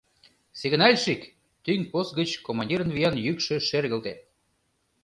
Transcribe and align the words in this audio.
—Сигнальщик!— 0.59 1.21
тӱҥ 1.63 1.79
пост 1.91 2.11
гыч 2.19 2.29
командирын 2.45 2.89
виян 2.95 3.15
йӱкшӧ 3.25 3.55
шергылте. 3.67 4.13